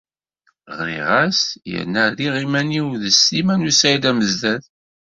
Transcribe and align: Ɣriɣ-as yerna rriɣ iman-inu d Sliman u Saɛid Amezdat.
Ɣriɣ-as 0.77 1.41
yerna 1.71 2.03
rriɣ 2.11 2.35
iman-inu 2.43 2.87
d 3.01 3.03
Sliman 3.11 3.67
u 3.69 3.71
Saɛid 3.79 4.03
Amezdat. 4.09 4.65